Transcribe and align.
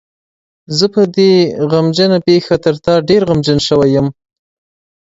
زه 0.77 0.85
په 0.93 1.01
دې 1.15 1.31
غمجنه 1.71 2.17
پېښه 2.27 2.55
تر 2.63 2.75
تا 2.85 2.93
ډېر 3.09 3.21
غمجن 3.29 3.59
شوی 3.67 3.89
یم. 3.95 4.07